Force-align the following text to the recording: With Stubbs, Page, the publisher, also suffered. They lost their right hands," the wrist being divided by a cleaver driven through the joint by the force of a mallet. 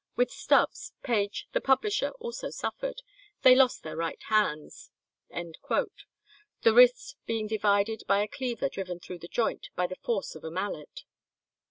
With 0.15 0.31
Stubbs, 0.31 0.93
Page, 1.03 1.45
the 1.53 1.61
publisher, 1.61 2.09
also 2.19 2.49
suffered. 2.49 3.03
They 3.43 3.53
lost 3.53 3.83
their 3.83 3.95
right 3.95 4.17
hands," 4.29 4.89
the 5.29 5.87
wrist 6.73 7.17
being 7.27 7.45
divided 7.45 8.01
by 8.07 8.23
a 8.23 8.27
cleaver 8.27 8.67
driven 8.69 8.99
through 8.99 9.19
the 9.19 9.27
joint 9.27 9.67
by 9.75 9.85
the 9.85 9.97
force 10.01 10.33
of 10.33 10.43
a 10.43 10.49
mallet. 10.49 11.03